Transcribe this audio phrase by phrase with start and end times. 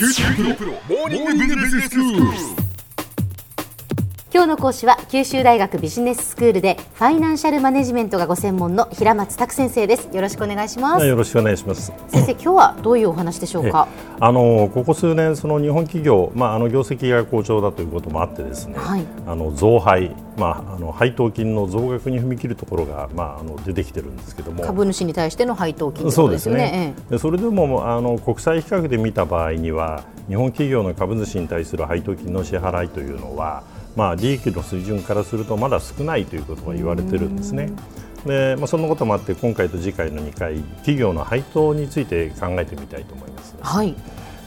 [0.00, 2.59] 九州大学モーニングビジネススクール。
[4.32, 10.08] 今日の講師は九州大学ビジネススクールでファイナンシャルマネジメントがご専門の平松卓先生です。
[10.14, 11.04] よろしくお願いします。
[11.04, 11.92] よろしくお願いします。
[12.06, 13.88] 先生今日はどういうお話でしょうか？
[14.20, 19.04] あのここ数年その日本企業、まああの業績が好調だということもあってですね、はい。
[19.26, 24.62] あの増配、まああの配当金の増額に踏み切るところがまああの出てきてるんですけども。
[24.62, 26.54] 株主に対しての配当金ということでそうですね。
[26.54, 26.94] ね。
[27.10, 33.64] でそれでもあの国際比較で見た場合には日本企業の株主に対する配当金の支払いというのは、
[33.96, 37.72] まあ利益の水準からするとまだ少ないということが言われてるんですね。
[38.24, 43.56] で、まあそんなこともあって今回と次回の2回企業の配当について考えてみたいと思います。
[43.60, 43.94] はい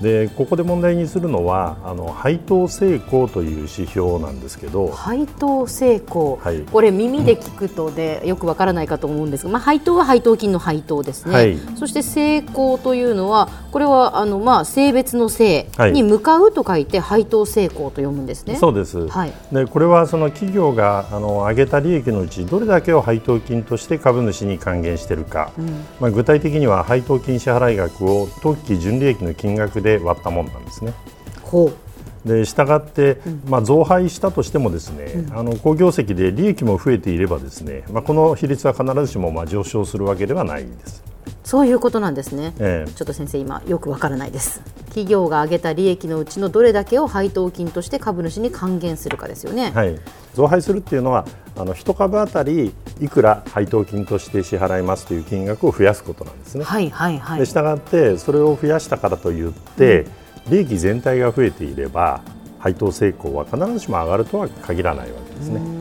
[0.00, 6.60] でここで問題にするのはあの配当成功という指標なんですけど、配当成功、はい。
[6.60, 11.58] これ耳で聞くとでよくわからないかと思うんですが、まあ、配当は配当金の配当ですね、はい。
[11.76, 15.92] そして成功というのはこれはあの、まあ、性別の性はい。
[15.92, 18.56] に向かうと書いて配当成功と読むんですね。
[18.56, 19.32] そうです、はい。
[19.52, 25.50] でこれはその企業があの上げた利益のうちどれだけを配当金として株主に還元しているか、
[26.00, 30.92] まあ、具体的には配当金支払い額を当期純利益の金額で割ったものなんですね。
[32.24, 41.09] でしたがって、まあ、増配したとしてもですね、あの好業績で利益も増えていればですね、まあ、この比率は必ずしもまあ上昇するわけではないんです。
[41.50, 42.54] そういうことなんですね。
[42.60, 44.60] ええちょっと先生今よくわからないです。
[44.90, 49.72] 企業が上げた利益のうちのどれだけを配当金として株主に還元するかですよね。
[49.74, 49.98] はい、
[50.34, 56.62] 増配するっていうのはあの1株当たりいくら配当金として支払いますという金額を増やすことなんですね。
[56.62, 60.06] はいはいはいでしたがってそれを増やしたからといって、
[60.48, 62.20] 利益全体が増えていれば
[62.60, 65.79] 配当成功は必ずしも上がるとは限らないわけですね。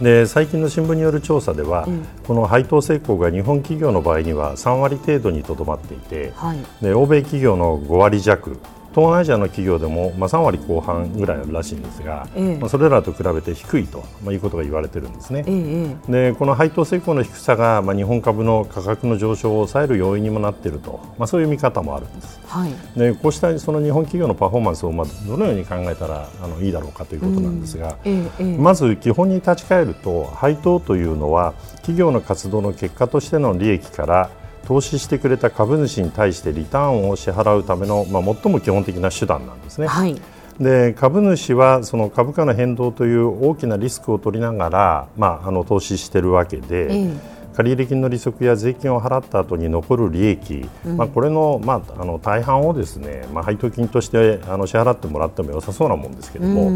[0.00, 1.88] で最近の新聞による調査では、
[2.26, 6.58] この配当成功が日本企業の場合には3割程度にとどまっていて、はい。
[6.82, 8.58] で欧米企業の5割弱
[8.98, 12.58] 東南アジアの企業でも、まあ、3割後半ぐらいあるらしいんですが、ええ。
[12.58, 15.44] まあ、それらと比べて低いと、まあ、いうことが言われてるんですね。
[15.46, 22.40] えええでこの配当成功の低さが、まあ、日本株の価格の上昇を抑える要因にもなっていると、まあ、そういう見方もあるんです。
[22.42, 22.72] えはい。
[22.98, 28.58] でこうしたその日本企業のパフォーマンスをまあどのように考えたらあのいいだろうかということなんですが、ええええ。
[28.58, 34.30] まず基本に立ち返ると配当というのは企業の活動の結果としての利益から
[34.68, 39.86] 投資してくれた株主に対してリターンを支払うための、まあ、最も基本的な手段なんですね。
[39.86, 40.20] はい
[40.60, 47.14] で株主はその株価の変動という大きなリスクを取りながら、まあ、あの投資しているわけで、え
[47.58, 56.70] 借入金の利息や税金を払った後に残る利益、まあ、これの,、まあ、あの大半をですね、まあ、配当金としてあの支払ってもらっても良さそうなもんですけども、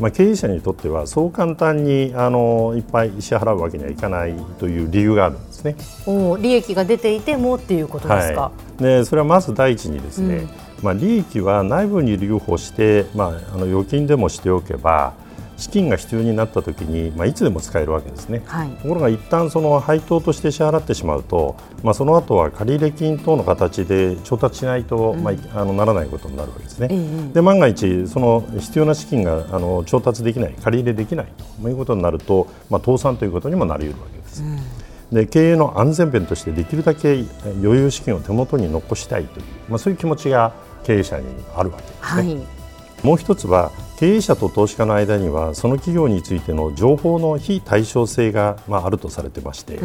[0.00, 5.76] まあ、経営者にとってはそう簡単にあのいっぱい支払うわけにはいかないという理由があるんですね。
[6.04, 8.40] お利益が出ていてもっていうことですか。
[8.40, 10.48] はい、でそれはまず第一にですね、
[10.82, 15.12] まあ、利益は内部に留保して、まあ、あの預金でもしておけば
[15.56, 18.42] 資金が必要になったときに、まあ、いつでも使えるわけですね。
[18.46, 26.88] はいところが一旦その配当として支払ってしまうと、まあ、その後は借入金等の形で調達しないと、まあ、あのならないことになるわけですね。
[26.90, 26.94] え
[27.30, 31.26] えで万が一その必要な資金があの調達できない借り入れできない
[31.62, 34.42] ということになると、まあ、倒産ということにもなり得るわけです。
[35.12, 37.24] で経営の安全弁としてできるだけ
[37.62, 41.98] 余裕資金を手元に残したいという、まあ、そういう気持ちが経営者にあるわけですね。
[42.00, 42.64] はい
[43.04, 49.78] もう一つは経営者と投資家の間にはその企業についての情報の非対称性が、まあ、あるとされてまして、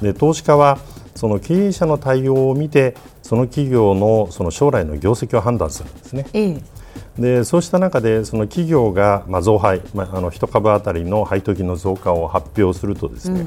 [0.00, 0.78] で投資家は
[1.14, 6.26] その経営者の対応を見てその企業のその将来の業績を判断するんですね。
[6.32, 6.62] ええ。
[7.18, 13.46] でそうした中でその企業が、まあ、増配、まあ、あの1株当たりの配当金の増加を発表するとですね、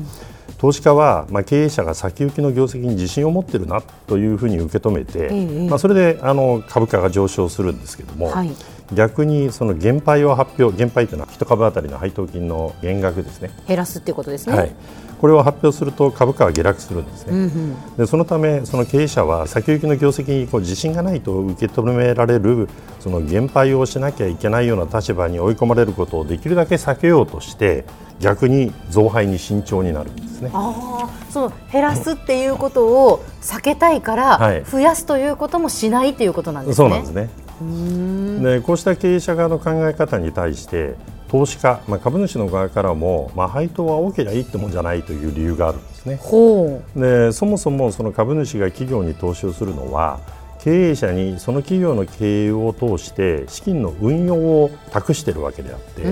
[0.60, 5.70] 投資家は、まあ、経営者が先行きの業績に自信を持っているなというふうに受け止めて、ええ。
[5.70, 8.52] まあ、それであの株価が上昇するんですけども、はい
[8.94, 13.50] 逆にその減配を発表減配というのは1株当たりの配当金の減額ですね。
[13.68, 14.56] 減らすっていうことですね。
[14.56, 14.72] はい、
[15.20, 17.50] これを発表すると株価は下落するんですね、
[17.98, 27.86] でそのためその経営者は先行きの業績にこう自信がないと受け止められるその減配をしなきゃいけないような立場に追い込まれることをできるだけ避けようとして
[28.20, 30.50] 逆に増配に慎重になるんですね。
[30.54, 36.76] ああ、その減らすっていうことを避けたいから、はい増やすということもしないということなんですね。
[36.76, 37.45] そうなんですね
[38.42, 40.96] でこうした経営者側の考え方に対して
[41.28, 46.18] 投資家、まあ、株主の側からも、まあ、配当は多ければいいってもんじゃないという理由があるんですね。
[46.18, 50.20] ほでそもそもその株主が企業に投資をするのは
[50.60, 56.04] 経営者にその企業の経営を通して資金の運用を託しているわけであって、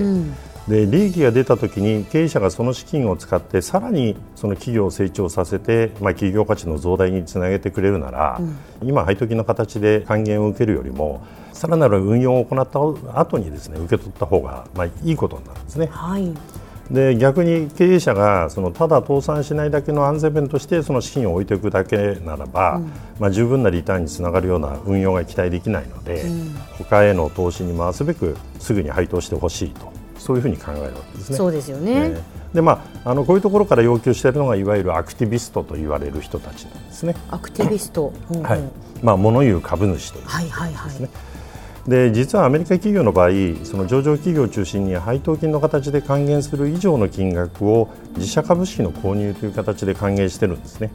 [0.67, 15.87] で利益が出たときに経営者がその資金を使ってさらにその企業を成長させて、まあ、企業価値の増大につなげてくれるなら、うん、今、配当金の形で還元を受けるよりもさらなる運用を行った後にですね受け取った方がまあいいことになるんですね。
[15.91, 16.33] はい。
[16.91, 29.92] で逆に経営者がそのただ倒産しないだけの安全面としてその資金を置いておくだけならば、うん、まあ、十分なリターンにつながるような運用が期待できないので、うん、他への投資に回すべくすぐに配当してほしいと
[30.23, 31.37] そういうふうに考えるわけですね。
[31.37, 32.21] そうですよね、ね、
[32.53, 37.13] でまあ、あのこういうところから要求しているのがいわゆるアクティビストと言われる人たちなんですね。
[37.29, 38.61] アクティビスト、 うんうん、はい。
[39.01, 40.43] まあ、物言う株主というですね。
[40.43, 41.09] はいはいはい。
[41.87, 43.31] で実はアメリカ企業の場合
[43.65, 50.91] その上場企業を中心に配当金の形で還元する以上の金額を自社株式の購入という形で還元しているんですね、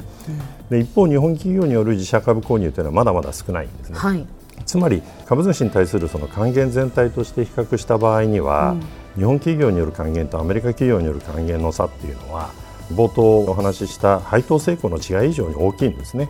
[0.71, 3.99] うん、で一方、日本企業による自社株購入というのはまだまだ少ないんですね。
[3.99, 4.27] はい
[4.69, 8.81] つまり株主に対するその還元全体として比較した場合には、うん、
[9.17, 12.51] 日本企業による還元とアメリカ企業による還元の差っていうのは
[12.93, 16.29] 冒頭お話しした配当成功の違い以上に大きいんですね。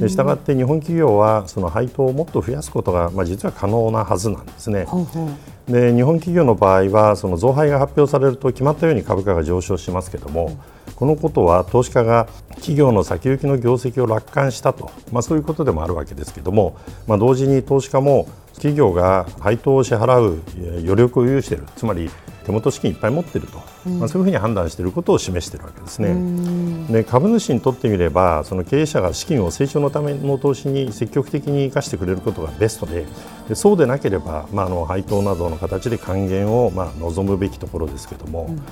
[0.00, 4.84] でしたがって日本企業はその配当をもっと増やすことが、まあ、実は可能なはずなんですね。
[4.84, 5.28] ほうほう
[5.72, 10.56] で日本企業の場合はその増配が発表されると決まったように株価が上昇しますけども、
[10.94, 16.76] このことは投資家が企業の先行きの業績を楽観したと、まあ、そういうことでもあるわけですけども、
[17.08, 20.42] まあ、同時に投資家も企業が配当を支払う
[20.80, 22.10] 余力を有しているつまり
[22.44, 26.86] 手元資金いっぱい持っていると、うん、まあ、そういうふうに判断していることを示しているわけですね。
[26.92, 33.04] で株主にとってみればその経営者が資金を成長のための投資に積極的に生かしてくれることがベストで
[33.48, 38.46] でそうでなければ、まあ、あの配当などの形で還元をまあ望むべきところですけれども。
[38.48, 38.62] うん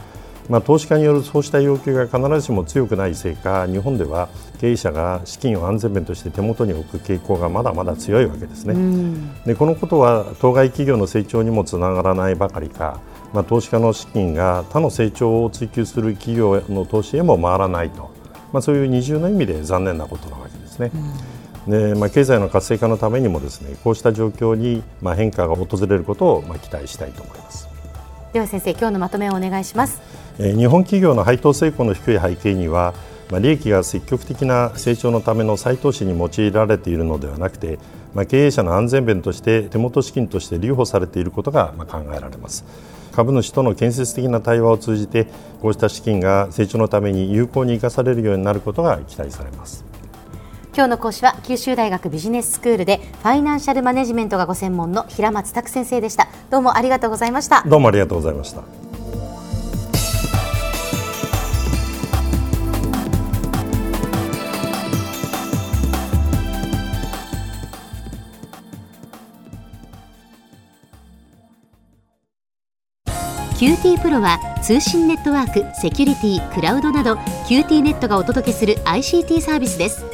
[0.49, 4.29] まあ、投資家によるそうした要求が必ずしも強くないせいか日本では
[4.61, 8.75] 経営者が資金を安全面として手元に置く傾向がまだまだ強いわけですね。
[9.47, 13.01] でこのことは当該企業の成長にもつながらないばかりか
[13.35, 18.15] まあ、投資家の資金が他の成長を追求する企業の投資へも回らないと、
[18.53, 20.93] まあ、そういう二重の意味で残念なことなわけですね。
[21.67, 27.74] でまあ、経済の活性化のためにもですねこうした状況にまあ変化が訪れることをまあ期待したいと思います
[28.35, 30.03] では先生今日のまとめをお願いします、
[30.41, 32.93] えー、日本企業の配当成功の低い背景には
[33.31, 37.79] まあ、利益が積極的な成長のための再投資に用いられているのではなくて、
[38.13, 42.67] まあ、経営者の安全弁として手元資金として留保されていることがまあ考えられます。
[43.13, 45.27] 株主との建設的な対話を通じて
[45.63, 49.85] こうした資金が成長のために有効に生かされるようになることが期待されます
[50.77, 56.27] 今日の講師は九州大学ビジネススクールでファイナンシャルマネジメントがご専門の平松卓先生でした。
[56.51, 57.63] どうもありがとうございました。
[57.63, 58.63] どうもありがとうございました。
[73.57, 77.15] QT PRO は通信ネットワーク、セキュリティ、クラウドなど
[77.49, 80.14] QT ネットがお届けする ICT サービスです